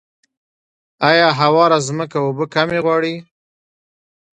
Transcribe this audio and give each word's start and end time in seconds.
آیا 1.09 1.27
هواره 1.39 1.77
ځمکه 1.87 2.17
اوبه 2.25 2.45
کمې 2.53 2.79
غواړي؟ 2.85 3.15